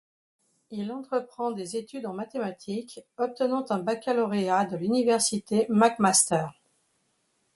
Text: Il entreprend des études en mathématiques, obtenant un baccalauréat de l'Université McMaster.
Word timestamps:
Il 0.71 0.91
entreprend 0.91 1.51
des 1.51 1.77
études 1.77 2.07
en 2.07 2.13
mathématiques, 2.13 3.01
obtenant 3.17 3.63
un 3.69 3.77
baccalauréat 3.77 4.65
de 4.65 4.75
l'Université 4.75 5.67
McMaster. 5.69 6.47